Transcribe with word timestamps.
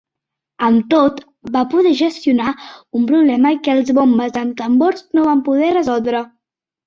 Amb 0.67 0.85
tot, 0.93 1.19
va 1.57 1.61
poder 1.73 1.91
gestionar 1.99 2.53
un 2.99 3.03
problema 3.11 3.51
que 3.67 3.75
els 3.75 3.93
Bombes 3.99 4.41
amb 4.43 4.55
tambors 4.63 5.05
no 5.19 5.27
van 5.31 5.47
poder 5.51 5.69
resoldre. 5.77 6.23